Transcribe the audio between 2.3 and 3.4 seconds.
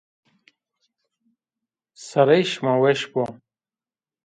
şima weş bo